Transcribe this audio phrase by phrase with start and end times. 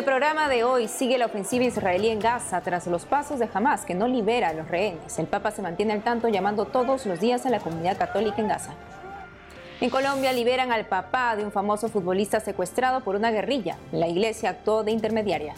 [0.00, 3.84] el programa de hoy sigue la ofensiva israelí en Gaza tras los pasos de Hamas
[3.84, 5.18] que no libera a los rehenes.
[5.18, 8.48] El Papa se mantiene al tanto llamando todos los días a la comunidad católica en
[8.48, 8.72] Gaza.
[9.78, 13.76] En Colombia liberan al papá de un famoso futbolista secuestrado por una guerrilla.
[13.92, 15.52] La iglesia actuó de intermediaria.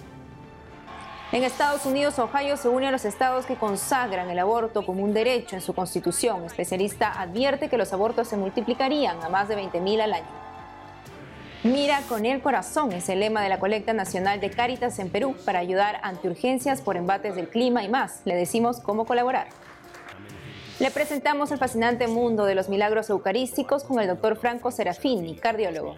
[1.30, 5.14] En Estados Unidos, Ohio se une a los estados que consagran el aborto como un
[5.14, 6.44] derecho en su constitución.
[6.46, 10.41] Especialista advierte que los abortos se multiplicarían a más de 20.000 al año.
[11.64, 15.36] Mira con el corazón es el lema de la colecta nacional de Cáritas en Perú
[15.44, 18.22] para ayudar ante urgencias por embates del clima y más.
[18.24, 19.46] Le decimos cómo colaborar.
[20.80, 25.94] Le presentamos el fascinante mundo de los milagros eucarísticos con el doctor Franco Serafini, cardiólogo.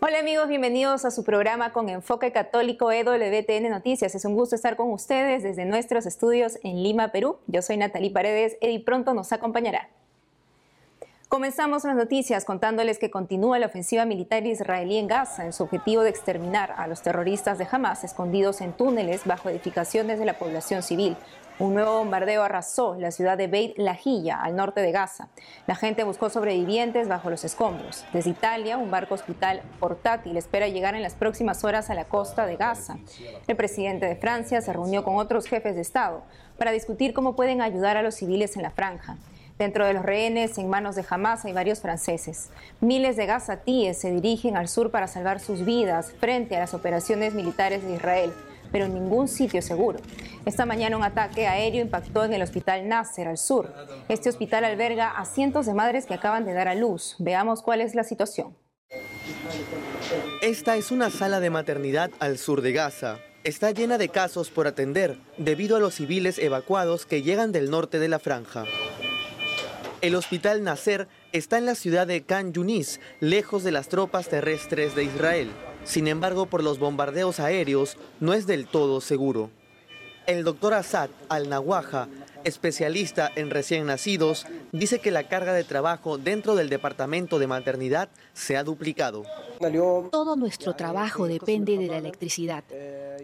[0.00, 4.16] Hola amigos, bienvenidos a su programa con enfoque católico EWTN Noticias.
[4.16, 7.38] Es un gusto estar con ustedes desde nuestros estudios en Lima, Perú.
[7.46, 9.90] Yo soy Natalie Paredes y pronto nos acompañará.
[11.28, 16.02] Comenzamos las noticias contándoles que continúa la ofensiva militar israelí en Gaza en su objetivo
[16.02, 20.82] de exterminar a los terroristas de Hamas escondidos en túneles bajo edificaciones de la población
[20.82, 21.18] civil.
[21.58, 25.28] Un nuevo bombardeo arrasó la ciudad de Beit Lahilla, al norte de Gaza.
[25.66, 28.06] La gente buscó sobrevivientes bajo los escombros.
[28.14, 32.46] Desde Italia, un barco hospital portátil espera llegar en las próximas horas a la costa
[32.46, 32.96] de Gaza.
[33.46, 36.22] El presidente de Francia se reunió con otros jefes de Estado
[36.56, 39.18] para discutir cómo pueden ayudar a los civiles en la franja.
[39.58, 42.50] Dentro de los rehenes en manos de Hamas hay varios franceses.
[42.80, 47.34] Miles de gazatíes se dirigen al sur para salvar sus vidas frente a las operaciones
[47.34, 48.32] militares de Israel,
[48.70, 49.98] pero en ningún sitio seguro.
[50.44, 53.74] Esta mañana un ataque aéreo impactó en el hospital Nasser al sur.
[54.08, 57.16] Este hospital alberga a cientos de madres que acaban de dar a luz.
[57.18, 58.56] Veamos cuál es la situación.
[60.40, 63.18] Esta es una sala de maternidad al sur de Gaza.
[63.42, 67.98] Está llena de casos por atender debido a los civiles evacuados que llegan del norte
[67.98, 68.64] de la franja.
[70.00, 74.94] El hospital Nasser está en la ciudad de Khan Yunis, lejos de las tropas terrestres
[74.94, 75.50] de Israel.
[75.84, 79.50] Sin embargo, por los bombardeos aéreos, no es del todo seguro.
[80.28, 82.06] El doctor Assad al-Nawaja,
[82.44, 88.08] especialista en recién nacidos, dice que la carga de trabajo dentro del departamento de maternidad
[88.34, 89.24] se ha duplicado.
[90.12, 92.62] Todo nuestro trabajo depende de la electricidad.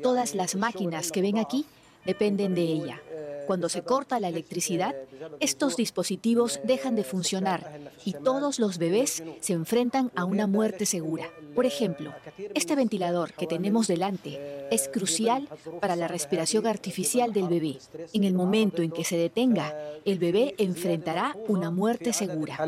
[0.02, 1.66] Todas las máquinas que ven aquí
[2.04, 3.00] dependen de ella.
[3.46, 4.94] Cuando se corta la electricidad,
[5.40, 11.30] estos dispositivos dejan de funcionar y todos los bebés se enfrentan a una muerte segura.
[11.54, 12.12] Por ejemplo,
[12.54, 15.48] este ventilador que tenemos delante es crucial
[15.80, 17.78] para la respiración artificial del bebé.
[18.12, 19.74] En el momento en que se detenga,
[20.04, 22.58] el bebé enfrentará una muerte segura.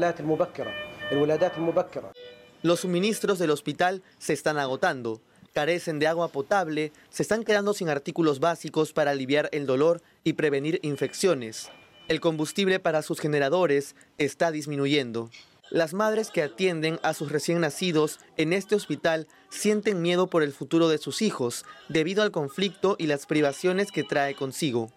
[2.62, 5.20] Los suministros del hospital se están agotando
[5.56, 10.34] carecen de agua potable, se están quedando sin artículos básicos para aliviar el dolor y
[10.34, 11.70] prevenir infecciones.
[12.08, 15.30] El combustible para sus generadores está disminuyendo.
[15.70, 20.52] Las madres que atienden a sus recién nacidos en este hospital sienten miedo por el
[20.52, 24.92] futuro de sus hijos debido al conflicto y las privaciones que trae consigo.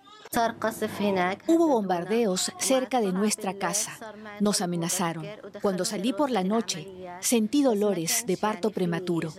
[1.48, 3.98] Hubo bombardeos cerca de nuestra casa.
[4.40, 5.26] Nos amenazaron.
[5.62, 6.88] Cuando salí por la noche,
[7.20, 9.34] sentí dolores de parto prematuro.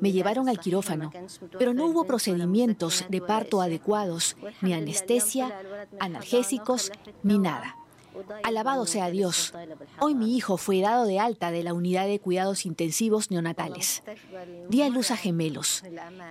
[0.00, 1.10] Me llevaron al quirófano,
[1.58, 5.52] pero no hubo procedimientos de parto adecuados, ni anestesia,
[5.98, 6.92] analgésicos,
[7.24, 7.76] ni nada.
[8.44, 9.52] Alabado sea Dios.
[9.98, 14.04] Hoy mi hijo fue dado de alta de la unidad de cuidados intensivos neonatales.
[14.68, 15.82] Di a luz a gemelos.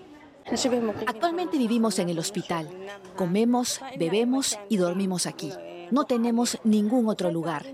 [1.06, 2.68] Actualmente vivimos en el hospital.
[3.16, 5.52] Comemos, bebemos y dormimos aquí.
[5.94, 7.68] No tenemos ningún otro lugar.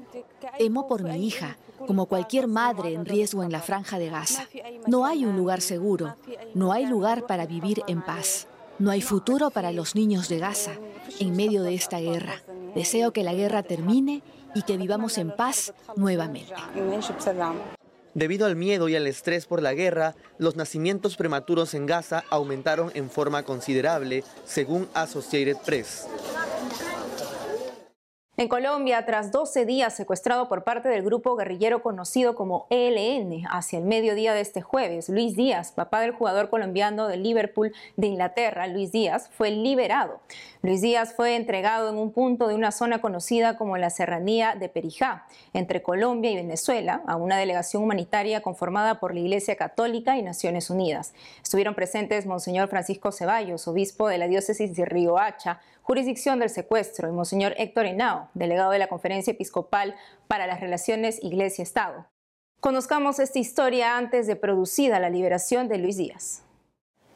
[0.58, 1.56] Temo por mi hija,
[1.88, 4.46] como cualquier madre en riesgo en la franja de Gaza.
[4.88, 6.18] No hay un lugar seguro,
[6.54, 8.48] no hay lugar para vivir en paz.
[8.78, 10.74] No hay futuro para los niños de Gaza
[11.22, 12.44] en medio de esta guerra.
[12.76, 14.22] Deseo que la guerra termine
[14.54, 16.54] y que vivamos en paz nuevamente.
[18.16, 22.92] Debido al miedo y al estrés por la guerra, los nacimientos prematuros en Gaza aumentaron
[22.96, 26.06] en forma considerable, según Associated Press.
[28.40, 33.80] En Colombia, tras 12 días secuestrado por parte del grupo guerrillero conocido como ELN, hacia
[33.80, 38.68] el mediodía de este jueves, Luis Díaz, papá del jugador colombiano de Liverpool de Inglaterra,
[38.68, 40.22] Luis Díaz, fue liberado.
[40.62, 44.70] Luis Díaz fue entregado en un punto de una zona conocida como la Serranía de
[44.70, 50.22] Perijá, entre Colombia y Venezuela, a una delegación humanitaria conformada por la Iglesia Católica y
[50.22, 51.14] Naciones Unidas.
[51.44, 55.60] Estuvieron presentes Monseñor Francisco Ceballos, obispo de la diócesis de Río Hacha,
[55.90, 59.96] jurisdicción del secuestro, y Monseñor Héctor Henao, delegado de la Conferencia Episcopal
[60.28, 62.06] para las Relaciones Iglesia-Estado.
[62.60, 66.44] Conozcamos esta historia antes de producida la liberación de Luis Díaz.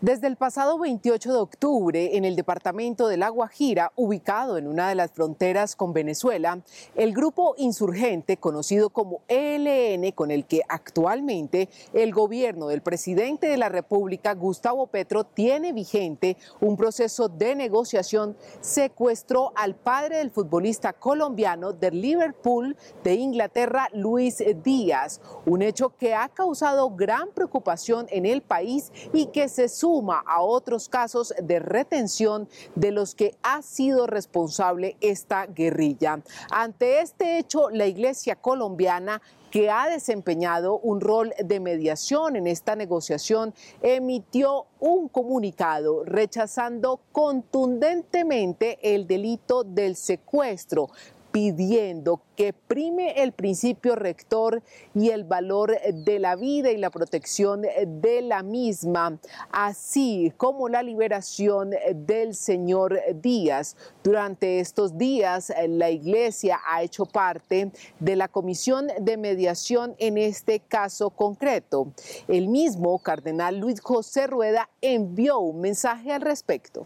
[0.03, 4.89] Desde el pasado 28 de octubre, en el departamento de La Guajira, ubicado en una
[4.89, 6.59] de las fronteras con Venezuela,
[6.95, 13.55] el grupo insurgente conocido como ELN, con el que actualmente el gobierno del presidente de
[13.55, 20.91] la República, Gustavo Petro, tiene vigente un proceso de negociación, secuestró al padre del futbolista
[20.91, 28.25] colombiano del Liverpool de Inglaterra, Luis Díaz, un hecho que ha causado gran preocupación en
[28.25, 29.92] el país y que se suma
[30.25, 36.21] a otros casos de retención de los que ha sido responsable esta guerrilla.
[36.49, 39.21] Ante este hecho, la Iglesia colombiana
[39.53, 43.53] que ha desempeñado un rol de mediación en esta negociación,
[43.83, 50.89] emitió un comunicado rechazando contundentemente el delito del secuestro,
[51.33, 54.61] pidiendo que prime el principio rector
[54.93, 59.17] y el valor de la vida y la protección de la misma,
[59.51, 63.75] así como la liberación del señor Díaz.
[64.03, 70.59] Durante estos días, la Iglesia ha hecho parte de la comisión de mediación en este
[70.59, 71.91] caso concreto.
[72.27, 76.85] El mismo cardenal Luis José Rueda envió un mensaje al respecto.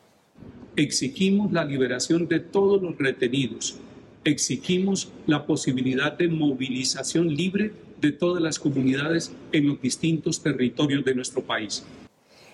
[0.77, 3.81] Exigimos la liberación de todos los retenidos
[4.27, 7.71] exigimos la posibilidad de movilización libre
[8.01, 11.85] de todas las comunidades en los distintos territorios de nuestro país.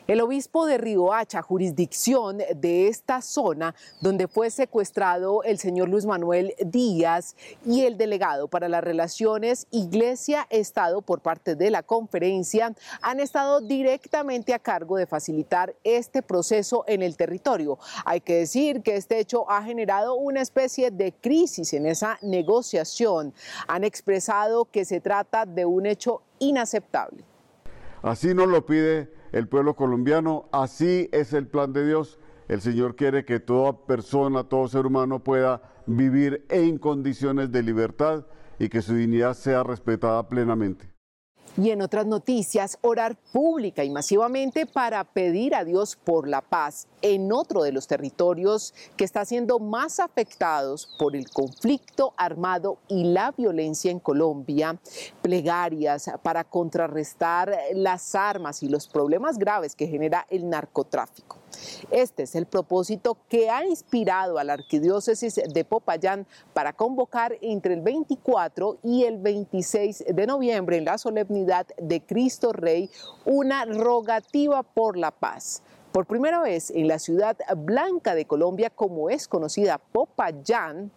[0.05, 6.53] El obispo de Riohacha, jurisdicción de esta zona donde fue secuestrado el señor Luis Manuel
[6.59, 13.61] Díaz y el delegado para las relaciones Iglesia-Estado por parte de la conferencia, han estado
[13.61, 17.79] directamente a cargo de facilitar este proceso en el territorio.
[18.03, 23.33] Hay que decir que este hecho ha generado una especie de crisis en esa negociación.
[23.69, 27.23] Han expresado que se trata de un hecho inaceptable.
[28.01, 30.47] Así nos lo pide el pueblo colombiano.
[30.53, 32.19] Así es el plan de Dios.
[32.47, 38.25] El Señor quiere que toda persona, todo ser humano pueda vivir en condiciones de libertad
[38.59, 40.92] y que su dignidad sea respetada plenamente.
[41.55, 46.87] Y en otras noticias, orar pública y masivamente para pedir a Dios por la paz
[47.03, 53.03] en otro de los territorios que está siendo más afectados por el conflicto armado y
[53.03, 54.79] la violencia en Colombia.
[55.21, 61.42] Plegarias para contrarrestar las armas y los problemas graves que genera el narcotráfico.
[61.91, 67.73] Este es el propósito que ha inspirado a la Arquidiócesis de Popayán para convocar entre
[67.73, 72.89] el 24 y el 26 de noviembre en la solemnidad de Cristo Rey
[73.25, 75.61] una rogativa por la paz.
[75.91, 80.91] Por primera vez en la ciudad blanca de Colombia, como es conocida Popayán,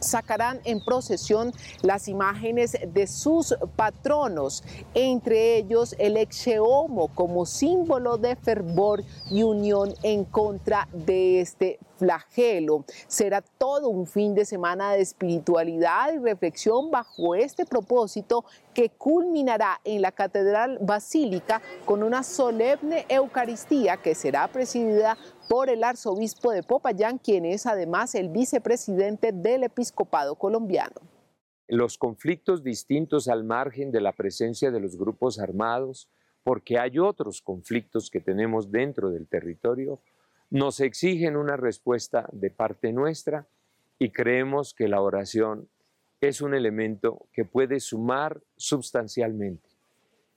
[0.00, 1.52] sacarán en procesión
[1.82, 4.64] las imágenes de sus patronos,
[4.94, 12.84] entre ellos el exeomo como símbolo de fervor y unión en contra de este flagelo.
[13.08, 18.44] Será todo un fin de semana de espiritualidad y reflexión bajo este propósito
[18.74, 25.16] que culminará en la Catedral Basílica con una solemne Eucaristía que será presidida
[25.48, 30.94] por el arzobispo de Popayán, quien es además el vicepresidente del episcopado colombiano.
[31.68, 36.08] Los conflictos distintos al margen de la presencia de los grupos armados,
[36.44, 40.00] porque hay otros conflictos que tenemos dentro del territorio,
[40.50, 43.48] nos exigen una respuesta de parte nuestra
[43.98, 45.68] y creemos que la oración
[46.20, 49.68] es un elemento que puede sumar sustancialmente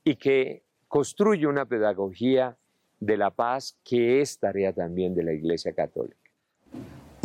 [0.04, 2.58] y que construye una pedagogía
[3.00, 6.29] de la paz que es tarea también de la Iglesia Católica.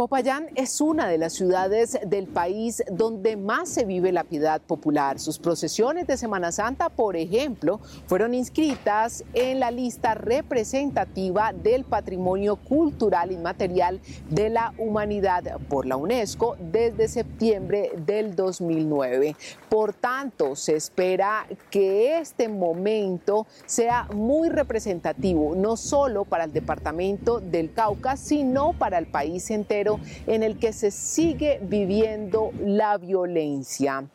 [0.05, 5.19] Popayán es una de las ciudades del país donde más se vive la piedad popular.
[5.19, 12.57] Sus procesiones de Semana Santa, por ejemplo, fueron inscritas en la lista representativa del patrimonio
[12.57, 19.37] cultural inmaterial de la humanidad por la UNESCO desde septiembre del 2009.
[19.71, 27.41] Por tanto, se espera que este momento sea muy representativo, no solo para el departamento
[27.41, 29.94] del Cauca, sino para el país entero
[30.27, 34.07] en el que se sigue viviendo la violencia.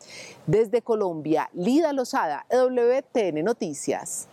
[0.46, 4.28] Desde Colombia, Lida Lozada, WTN Noticias.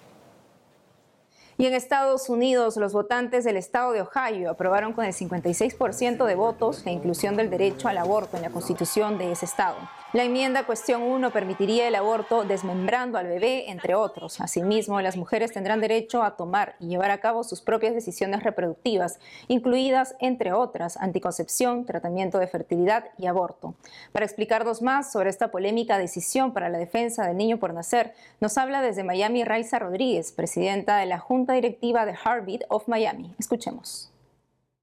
[1.59, 6.35] Y en Estados Unidos, los votantes del estado de Ohio aprobaron con el 56% de
[6.35, 9.77] votos la inclusión del derecho al aborto en la constitución de ese estado.
[10.13, 14.39] La enmienda cuestión 1 permitiría el aborto desmembrando al bebé, entre otros.
[14.39, 19.19] Asimismo, las mujeres tendrán derecho a tomar y llevar a cabo sus propias decisiones reproductivas,
[19.49, 23.75] incluidas, entre otras, anticoncepción, tratamiento de fertilidad y aborto.
[24.13, 28.57] Para explicarnos más sobre esta polémica decisión para la defensa del niño por nacer, nos
[28.57, 33.33] habla desde Miami Raiza Rodríguez, presidenta de la Junta Directiva de Heartbeat of Miami.
[33.39, 34.11] Escuchemos.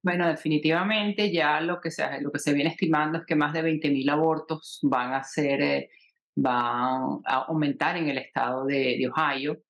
[0.02, 3.62] Bueno, definitivamente ya lo que se, lo que se viene estimando es que más de
[3.62, 5.90] 20.000 abortos van a ser, eh,
[6.36, 9.62] van a aumentar en el estado de, de, Ohio.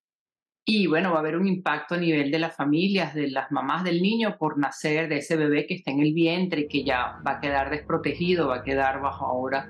[0.65, 3.85] Y bueno, va a haber un impacto a nivel de las familias, de las mamás
[3.85, 7.21] del niño por nacer, de ese bebé que está en el vientre y que ya
[7.25, 9.69] va a quedar desprotegido, va a quedar bajo ahora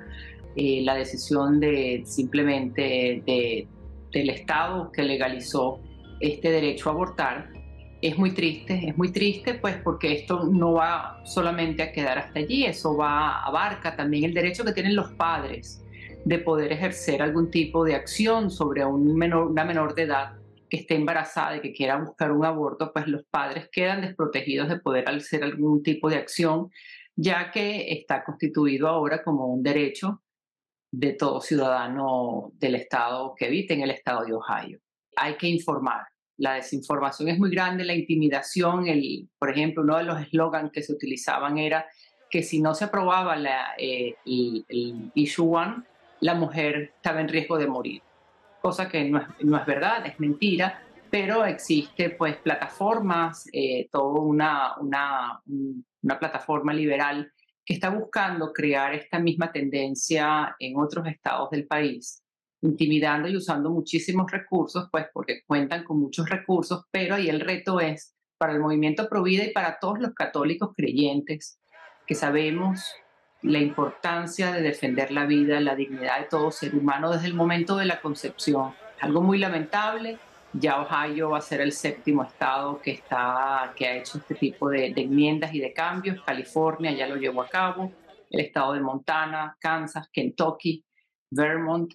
[0.57, 3.69] eh, la decisión de simplemente de,
[4.13, 5.81] del Estado que legalizó
[6.21, 7.51] este derecho a abortar
[8.01, 12.41] es muy triste, es muy triste pues porque esto no va solamente a quedar hasta
[12.41, 15.83] allí, eso va, abarca también el derecho que tienen los padres
[16.25, 20.33] de poder ejercer algún tipo de acción sobre un menor, una menor de edad
[20.69, 24.81] que esté embarazada y que quiera buscar un aborto, pues los padres quedan desprotegidos de
[24.81, 26.71] poder hacer algún tipo de acción,
[27.17, 30.23] ya que está constituido ahora como un derecho
[30.91, 34.79] de todo ciudadano del estado que habite en el estado de Ohio.
[35.17, 36.07] Hay que informar,
[36.37, 40.83] la desinformación es muy grande, la intimidación, el, por ejemplo, uno de los eslogans que
[40.83, 41.87] se utilizaban era
[42.29, 45.85] que si no se aprobaba la, eh, el, issue one,
[46.21, 48.03] la mujer estaba en riesgo de morir,
[48.61, 54.21] cosa que no es, no es verdad, es mentira, pero existe pues plataformas, eh, toda
[54.21, 55.41] una, una,
[56.03, 57.31] una plataforma liberal
[57.65, 62.24] que está buscando crear esta misma tendencia en otros estados del país
[62.65, 67.79] intimidando y usando muchísimos recursos, pues porque cuentan con muchos recursos, pero ahí el reto
[67.79, 71.61] es para el movimiento Provida y para todos los católicos creyentes
[72.07, 72.95] que sabemos
[73.43, 77.77] la importancia de defender la vida, la dignidad de todo ser humano desde el momento
[77.77, 78.73] de la concepción.
[79.01, 80.19] Algo muy lamentable,
[80.55, 84.71] ya Ohio va a ser el séptimo estado que, está, que ha hecho este tipo
[84.71, 86.23] de, de enmiendas y de cambios.
[86.23, 87.93] California ya lo llevó a cabo,
[88.31, 90.83] el estado de Montana, Kansas, Kentucky,
[91.31, 91.93] Vermont,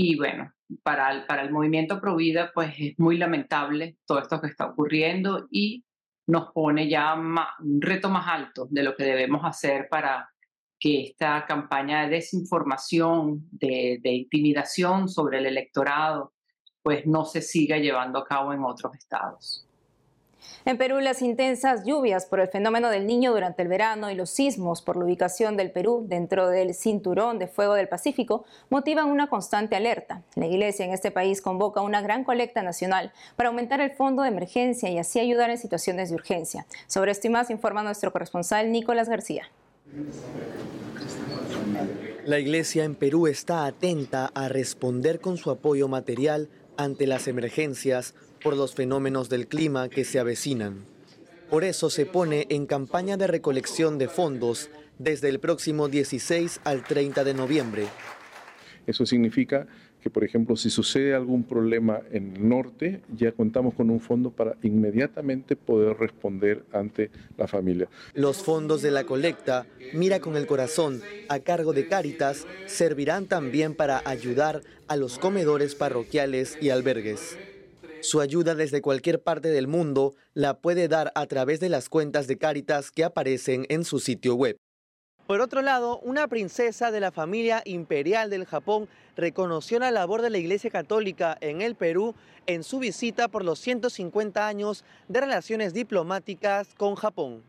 [0.00, 0.52] y bueno,
[0.84, 5.48] para el, para el movimiento Provida, pues es muy lamentable todo esto que está ocurriendo
[5.50, 5.84] y
[6.28, 10.30] nos pone ya un reto más alto de lo que debemos hacer para
[10.78, 16.32] que esta campaña de desinformación, de, de intimidación sobre el electorado,
[16.80, 19.67] pues no se siga llevando a cabo en otros estados.
[20.64, 24.30] En Perú, las intensas lluvias por el fenómeno del niño durante el verano y los
[24.30, 29.28] sismos por la ubicación del Perú dentro del cinturón de fuego del Pacífico motivan una
[29.28, 30.22] constante alerta.
[30.34, 34.28] La Iglesia en este país convoca una gran colecta nacional para aumentar el fondo de
[34.28, 36.66] emergencia y así ayudar en situaciones de urgencia.
[36.86, 39.48] Sobre esto y más informa nuestro corresponsal Nicolás García.
[42.24, 48.14] La Iglesia en Perú está atenta a responder con su apoyo material ante las emergencias
[48.42, 50.84] por los fenómenos del clima que se avecinan.
[51.50, 56.84] Por eso se pone en campaña de recolección de fondos desde el próximo 16 al
[56.84, 57.86] 30 de noviembre.
[58.86, 59.66] Eso significa
[60.02, 64.30] que, por ejemplo, si sucede algún problema en el norte, ya contamos con un fondo
[64.30, 67.88] para inmediatamente poder responder ante la familia.
[68.14, 73.74] Los fondos de la colecta, Mira con el Corazón, a cargo de Cáritas, servirán también
[73.74, 77.36] para ayudar a los comedores parroquiales y albergues.
[78.00, 82.26] Su ayuda desde cualquier parte del mundo la puede dar a través de las cuentas
[82.26, 84.56] de Cáritas que aparecen en su sitio web.
[85.26, 90.30] Por otro lado, una princesa de la familia imperial del Japón reconoció la labor de
[90.30, 92.14] la Iglesia Católica en el Perú
[92.46, 97.42] en su visita por los 150 años de relaciones diplomáticas con Japón.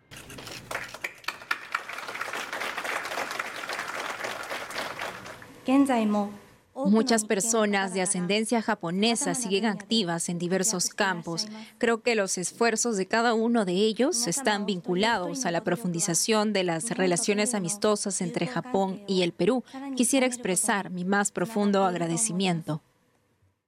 [6.85, 11.47] Muchas personas de ascendencia japonesa siguen activas en diversos campos.
[11.77, 16.63] Creo que los esfuerzos de cada uno de ellos están vinculados a la profundización de
[16.63, 19.63] las relaciones amistosas entre Japón y el Perú.
[19.95, 22.81] Quisiera expresar mi más profundo agradecimiento.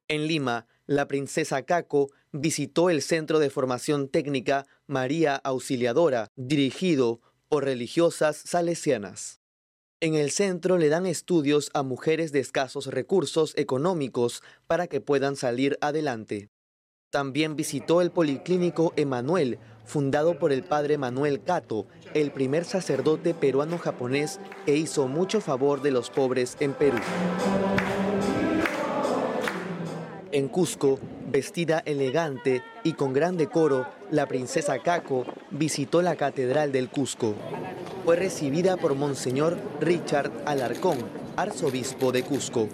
[0.07, 7.65] En Lima, la princesa Kako visitó el Centro de Formación Técnica María Auxiliadora, dirigido por
[7.65, 9.40] religiosas salesianas.
[10.03, 15.35] En el centro le dan estudios a mujeres de escasos recursos económicos para que puedan
[15.35, 16.49] salir adelante.
[17.11, 24.39] También visitó el Policlínico Emanuel, fundado por el padre Manuel Cato, el primer sacerdote peruano-japonés
[24.65, 26.97] que hizo mucho favor de los pobres en Perú.
[30.31, 36.89] En Cusco, vestida elegante y con gran decoro, la princesa Caco visitó la Catedral del
[36.89, 37.35] Cusco.
[38.03, 40.97] Fue recibida por Monseñor Richard Alarcón,
[41.35, 42.67] arzobispo de Cusco.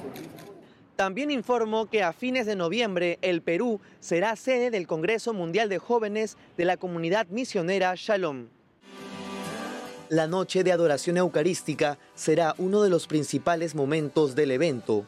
[0.96, 5.80] También informo que a fines de noviembre el Perú será sede del Congreso Mundial de
[5.80, 8.48] Jóvenes de la Comunidad Misionera Shalom.
[10.10, 15.06] La noche de adoración eucarística será uno de los principales momentos del evento.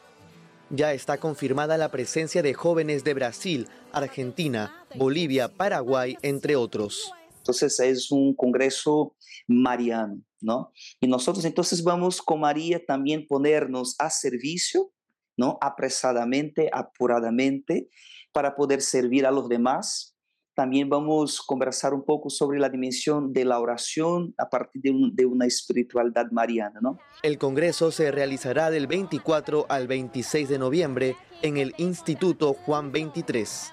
[0.68, 7.10] Ya está confirmada la presencia de jóvenes de Brasil, Argentina, Bolivia, Paraguay, entre otros.
[7.50, 9.16] Entonces es un congreso
[9.48, 10.72] mariano, ¿no?
[11.00, 14.92] Y nosotros entonces vamos con María también ponernos a servicio,
[15.36, 15.58] ¿no?
[15.60, 17.88] Apresadamente, apuradamente,
[18.30, 20.14] para poder servir a los demás
[20.54, 25.24] también vamos a conversar un poco sobre la dimensión de la oración a partir de,
[25.24, 26.78] una espiritualidad mariana.
[26.82, 26.98] ¿no?
[27.22, 33.72] El Congreso se realizará del 24 al 26 de noviembre en el Instituto Juan 23.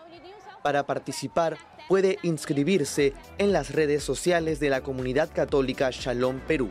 [0.68, 1.56] Para participar
[1.88, 6.68] puede inscribirse en las redes sociales de la Comunidad Católica Shalom Perú.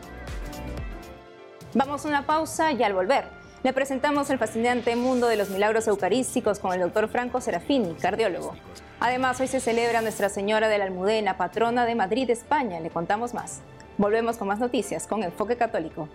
[1.72, 3.24] Vamos a una pausa y al volver
[3.62, 8.54] le presentamos el fascinante mundo de los milagros eucarísticos con el doctor Franco Serafini, cardiólogo.
[9.00, 12.80] Además, hoy se celebra Nuestra Señora de la Almudena, patrona de Madrid, España.
[12.80, 13.62] Le contamos más.
[13.96, 16.06] Volvemos con más noticias con Enfoque Católico.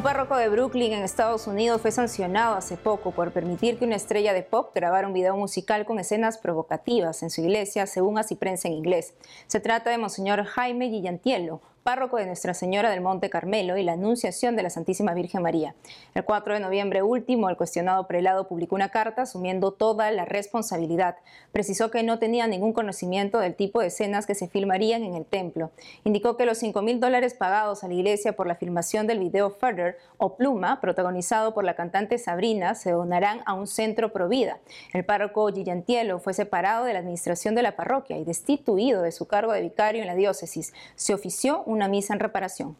[0.00, 3.96] Un párroco de Brooklyn en Estados Unidos fue sancionado hace poco por permitir que una
[3.96, 8.34] estrella de pop grabara un video musical con escenas provocativas en su iglesia, según así
[8.34, 9.12] prensa en inglés.
[9.46, 13.92] Se trata de Monseñor Jaime Guillantielo, párroco de Nuestra Señora del Monte Carmelo y la
[13.92, 15.74] Anunciación de la Santísima Virgen María.
[16.14, 21.16] El 4 de noviembre último, el cuestionado prelado publicó una carta asumiendo toda la responsabilidad.
[21.52, 25.24] Precisó que no tenía ningún conocimiento del tipo de escenas que se filmarían en el
[25.24, 25.70] templo.
[26.04, 29.50] Indicó que los 5 mil dólares pagados a la iglesia por la filmación del video
[29.50, 34.58] Further o Pluma, protagonizado por la cantante Sabrina, se donarán a un centro provida.
[34.92, 39.26] El párroco Gillantielo fue separado de la administración de la parroquia y destituido de su
[39.26, 40.74] cargo de vicario en la diócesis.
[40.94, 42.76] Se ofició una misa en reparación.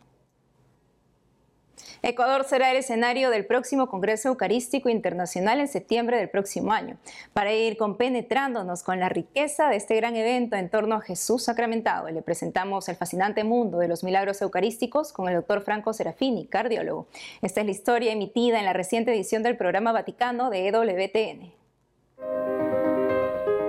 [2.03, 6.97] Ecuador será el escenario del próximo Congreso Eucarístico Internacional en septiembre del próximo año.
[7.35, 12.09] Para ir compenetrándonos con la riqueza de este gran evento en torno a Jesús sacramentado,
[12.09, 17.07] le presentamos el fascinante mundo de los milagros eucarísticos con el doctor Franco Serafini, cardiólogo.
[17.43, 21.60] Esta es la historia emitida en la reciente edición del programa Vaticano de EWTN.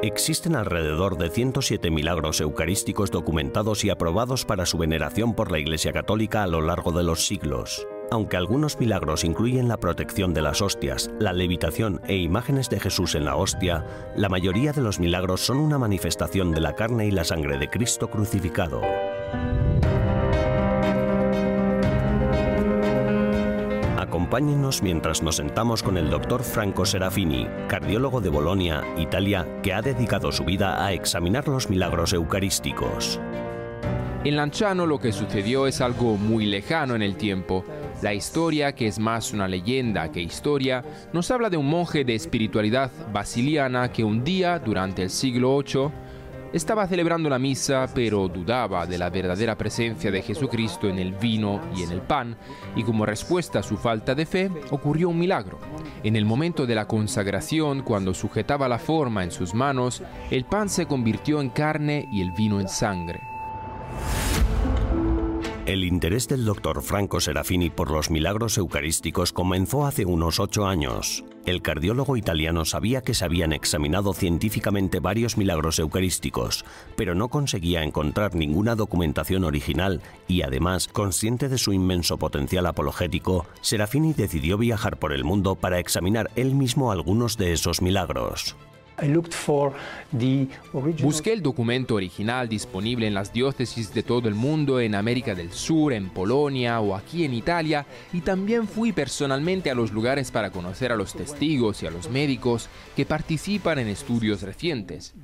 [0.04, 5.94] Existen alrededor de 107 milagros eucarísticos documentados y aprobados para su veneración por la Iglesia
[5.94, 7.88] Católica a lo largo de los siglos.
[8.10, 13.14] Aunque algunos milagros incluyen la protección de las hostias, la levitación e imágenes de Jesús
[13.14, 13.86] en la hostia,
[14.16, 17.70] la mayoría de los milagros son una manifestación de la carne y la sangre de
[17.70, 18.82] Cristo crucificado.
[24.32, 29.82] Acompáñenos mientras nos sentamos con el doctor Franco Serafini, cardiólogo de Bolonia, Italia, que ha
[29.82, 33.20] dedicado su vida a examinar los milagros eucarísticos.
[34.24, 37.66] En Lanciano lo que sucedió es algo muy lejano en el tiempo.
[38.02, 42.16] La historia, que es más una leyenda que historia, nos habla de un monje de
[42.16, 45.92] espiritualidad basiliana que un día, durante el siglo VIII,
[46.54, 51.62] estaba celebrando la misa, pero dudaba de la verdadera presencia de Jesucristo en el vino
[51.76, 52.38] y en el pan,
[52.76, 55.60] y como respuesta a su falta de fe, ocurrió un milagro.
[56.04, 60.70] En el momento de la consagración, cuando sujetaba la forma en sus manos, el pan
[60.70, 63.22] se convirtió en carne y el vino en sangre.
[65.66, 71.24] El interés del doctor Franco Serafini por los milagros eucarísticos comenzó hace unos ocho años.
[71.46, 77.84] El cardiólogo italiano sabía que se habían examinado científicamente varios milagros eucarísticos, pero no conseguía
[77.84, 84.98] encontrar ninguna documentación original y además, consciente de su inmenso potencial apologético, Serafini decidió viajar
[84.98, 88.56] por el mundo para examinar él mismo algunos de esos milagros.
[91.02, 95.52] Busqué el documento original disponible en las diócesis de todo el mundo, en América del
[95.52, 100.52] Sur, en Polonia o aquí en Italia, y también fui personalmente a los lugares para
[100.52, 105.16] conocer a los testigos y a los médicos que participan en estudios recientes.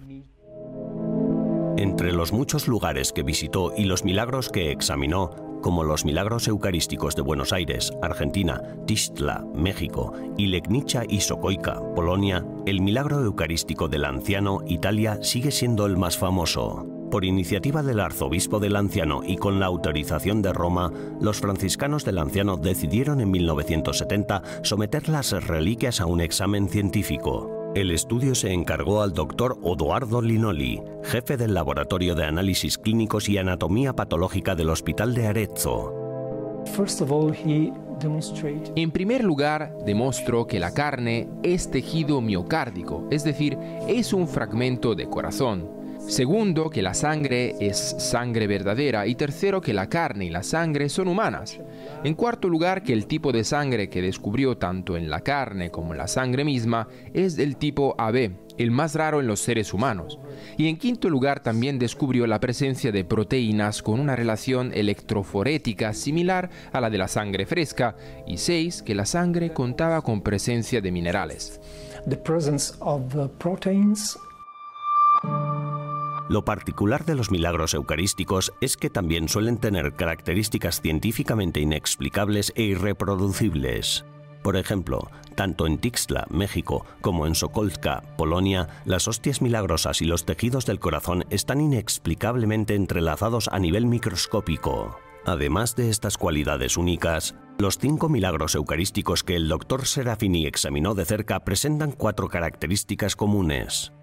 [1.77, 7.15] Entre los muchos lugares que visitó y los milagros que examinó, como los milagros eucarísticos
[7.15, 14.05] de Buenos Aires, Argentina, Tistla, México, y Legnica y Sokoika, Polonia, el milagro eucarístico del
[14.05, 16.85] anciano, Italia, sigue siendo el más famoso.
[17.09, 20.91] Por iniciativa del arzobispo del anciano y con la autorización de Roma,
[21.21, 27.56] los franciscanos del anciano decidieron en 1970 someter las reliquias a un examen científico.
[27.75, 33.37] El estudio se encargó al doctor Odoardo Linoli, jefe del Laboratorio de Análisis Clínicos y
[33.37, 35.93] Anatomía Patológica del Hospital de Arezzo.
[38.75, 44.95] En primer lugar, demostró que la carne es tejido miocárdico, es decir, es un fragmento
[44.95, 45.76] de corazón.
[46.07, 49.05] Segundo, que la sangre es sangre verdadera.
[49.07, 51.59] Y tercero, que la carne y la sangre son humanas.
[52.03, 55.91] En cuarto lugar, que el tipo de sangre que descubrió tanto en la carne como
[55.91, 60.17] en la sangre misma es del tipo AB, el más raro en los seres humanos.
[60.57, 66.49] Y en quinto lugar, también descubrió la presencia de proteínas con una relación electroforética similar
[66.71, 67.97] a la de la sangre fresca.
[68.25, 71.59] Y seis, que la sangre contaba con presencia de minerales.
[76.29, 82.63] Lo particular de los milagros eucarísticos es que también suelen tener características científicamente inexplicables e
[82.63, 84.05] irreproducibles.
[84.43, 90.25] Por ejemplo, tanto en Tixla, México, como en Sokolska, Polonia, las hostias milagrosas y los
[90.25, 94.97] tejidos del corazón están inexplicablemente entrelazados a nivel microscópico.
[95.25, 101.05] Además de estas cualidades únicas, los cinco milagros eucarísticos que el doctor Serafini examinó de
[101.05, 103.93] cerca presentan cuatro características comunes.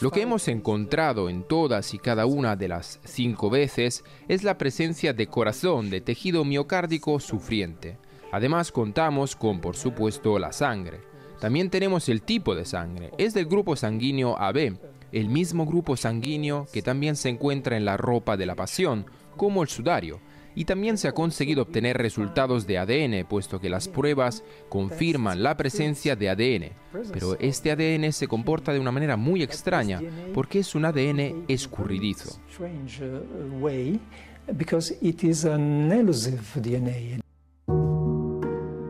[0.00, 4.56] Lo que hemos encontrado en todas y cada una de las cinco veces es la
[4.56, 7.98] presencia de corazón de tejido miocárdico sufriente.
[8.32, 11.00] Además contamos con, por supuesto, la sangre.
[11.40, 13.10] También tenemos el tipo de sangre.
[13.18, 14.78] Es del grupo sanguíneo AB,
[15.12, 19.62] el mismo grupo sanguíneo que también se encuentra en la ropa de la pasión, como
[19.62, 20.20] el sudario
[20.54, 25.56] y también se ha conseguido obtener resultados de ADN, puesto que las pruebas confirman la
[25.56, 26.72] presencia de ADN.
[27.12, 30.00] Pero este ADN se comporta de una manera muy extraña,
[30.32, 32.38] porque es un ADN escurridizo.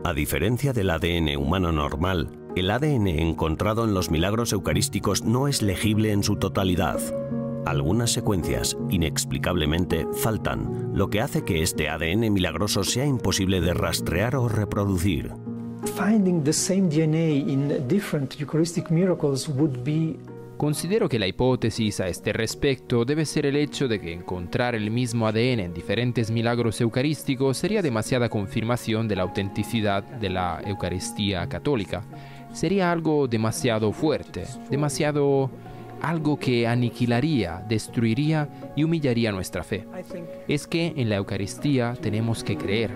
[0.03, 5.61] A diferencia del ADN humano normal, el ADN encontrado en los milagros eucarísticos no es
[5.61, 6.99] legible en su totalidad.
[7.65, 14.35] Algunas secuencias, inexplicablemente, faltan, lo que hace que este ADN milagroso sea imposible de rastrear
[14.35, 15.31] o reproducir.
[20.57, 24.91] Considero que la hipótesis a este respecto debe ser el hecho de que encontrar el
[24.91, 31.49] mismo ADN en diferentes milagros eucarísticos sería demasiada confirmación de la autenticidad de la Eucaristía
[31.49, 32.03] católica.
[32.53, 35.49] Sería algo demasiado fuerte, demasiado
[36.01, 39.87] algo que aniquilaría, destruiría y humillaría nuestra fe.
[40.47, 42.91] Es que en la Eucaristía tenemos que creer.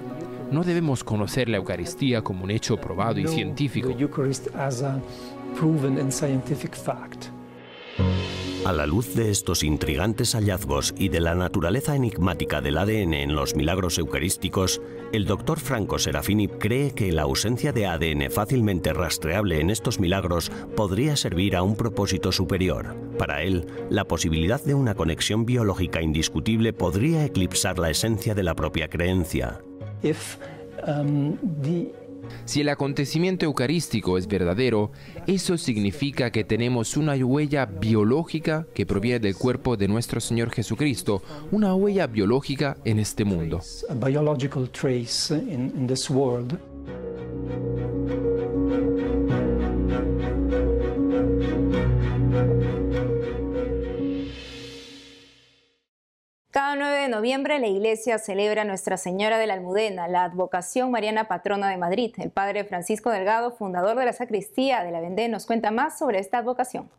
[0.52, 3.90] No debemos conocer la Eucaristía como un hecho probado y científico.
[8.70, 13.34] A la luz de estos intrigantes hallazgos y de la naturaleza enigmática del ADN en
[13.34, 14.80] los milagros eucarísticos,
[15.12, 20.52] el doctor Franco Serafini cree que la ausencia de ADN fácilmente rastreable en estos milagros
[20.76, 22.96] podría servir a un propósito superior.
[23.18, 28.54] Para él, la posibilidad de una conexión biológica indiscutible podría eclipsar la esencia de la
[28.54, 29.64] propia creencia.
[30.86, 31.38] Um,
[32.46, 34.92] si el acontecimiento eucarístico es verdadero,
[35.28, 41.22] eso significa que tenemos una huella biológica que proviene del cuerpo de nuestro Señor Jesucristo,
[41.52, 43.60] una huella biológica en este mundo.
[57.20, 62.14] Noviembre la iglesia celebra Nuestra Señora de la Almudena, la advocación mariana patrona de Madrid.
[62.18, 66.20] El padre Francisco Delgado, fundador de la sacristía de la Vendée, nos cuenta más sobre
[66.20, 66.90] esta advocación.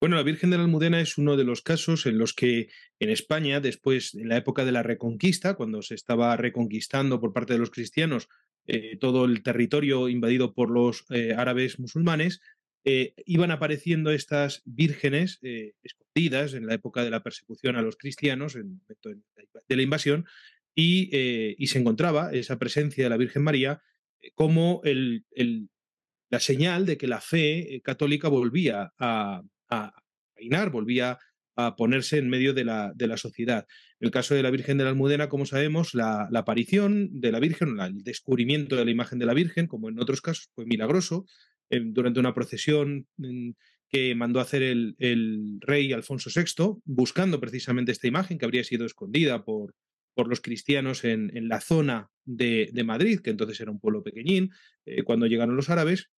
[0.00, 3.10] Bueno, la Virgen de la Almudena es uno de los casos en los que en
[3.10, 7.58] España, después, en la época de la Reconquista, cuando se estaba reconquistando por parte de
[7.58, 8.28] los cristianos
[8.66, 12.40] eh, todo el territorio invadido por los eh, árabes musulmanes,
[12.84, 15.40] eh, iban apareciendo estas vírgenes
[15.82, 19.22] escondidas en la época de la persecución a los cristianos, en el
[19.68, 20.24] de la invasión,
[20.74, 21.10] y,
[21.66, 23.82] se encontraba esa presencia de la Virgen María
[24.34, 30.02] como la señal de que la fe católica volvía a, a
[30.36, 31.18] reinar, volvía
[31.56, 33.66] a ponerse en medio de la, de la sociedad.
[33.98, 37.40] En el caso de la Virgen de la Almudena, como sabemos, la, aparición de la
[37.40, 41.24] Virgen, el descubrimiento de la imagen de la Virgen, como en otros casos, fue milagroso.
[41.70, 43.06] durante una procesión
[43.88, 49.44] que mandó hacer el, rey Alfonso VI, buscando precisamente esta imagen que habría sido escondida
[49.44, 49.74] por,
[50.14, 54.50] por los cristianos en, la zona de, Madrid, que entonces era un pueblo pequeñín,
[54.84, 56.10] eh, cuando llegaron los árabes,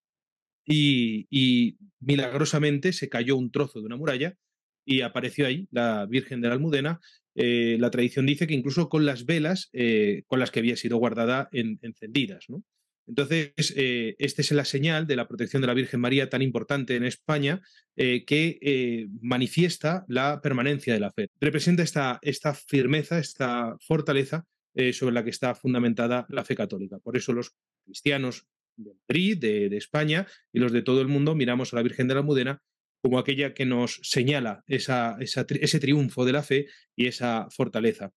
[0.65, 4.37] y, y, milagrosamente se cayó un trozo de una muralla
[4.89, 6.99] y apareció ahí la Virgen de la Almudena.
[7.35, 10.97] Eh, la tradición dice que incluso con las velas eh, con las que había sido
[10.97, 12.47] guardada encendidas.
[13.05, 16.95] Entonces, eh, esta es la señal de la protección de la Virgen María tan importante
[16.95, 17.61] en España
[17.95, 21.27] que manifiesta la permanencia de la fe.
[21.39, 24.45] Representa esta, firmeza, esta fortaleza
[24.93, 26.97] sobre la que está fundamentada la fe católica.
[26.99, 28.47] Por eso los cristianos
[28.77, 28.93] de
[29.69, 32.61] de, España y los de todo el mundo miramos a la Virgen de la Almudena
[33.01, 38.11] como aquella que nos señala ese triunfo de la fe y esa fortaleza.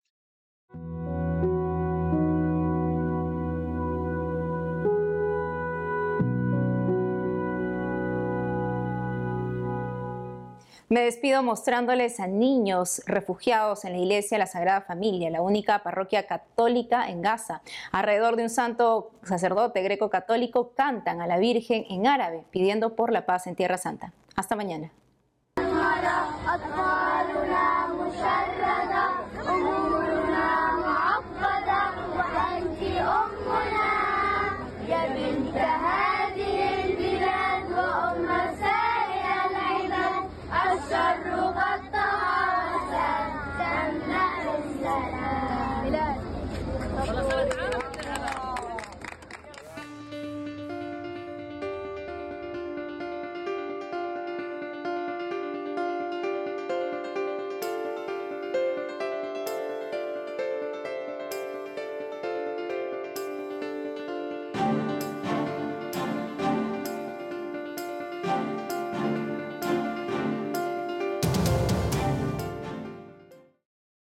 [10.92, 16.28] Me despido mostrándoles a niños refugiados en la iglesia La Sagrada Familia, la única parroquia
[16.28, 17.62] católica en Gaza.
[17.94, 23.26] Alrededor de un santo sacerdote greco-católico cantan a la Virgen en árabe, pidiendo por la
[23.26, 24.12] paz en Tierra Santa.
[24.36, 24.92] Hasta mañana.